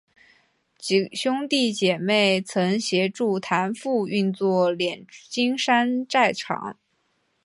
[0.79, 6.75] 几兄弟姊妹曾协助谭父运作冶金山寨厂。